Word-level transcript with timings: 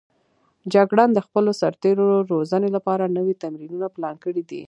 جګړن 0.73 1.09
د 1.13 1.19
خپلو 1.25 1.51
سرتېرو 1.61 2.05
روزنې 2.31 2.69
لپاره 2.77 3.13
نوي 3.17 3.33
تمرینونه 3.43 3.87
پلان 3.95 4.15
کړي 4.25 4.43
دي. 4.49 4.59